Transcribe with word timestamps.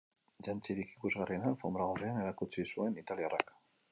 Jantzirik 0.45 0.93
ikusgarriena 0.95 1.51
alfonbra 1.51 1.87
gorrian 1.91 2.19
erakutsi 2.23 2.65
zuen 2.77 2.99
italiarrak. 3.05 3.55